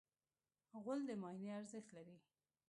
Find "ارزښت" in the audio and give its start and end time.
1.59-1.89